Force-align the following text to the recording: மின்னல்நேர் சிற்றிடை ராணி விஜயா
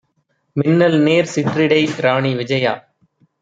மின்னல்நேர் 0.55 1.31
சிற்றிடை 1.35 1.81
ராணி 1.99 2.33
விஜயா 2.35 2.73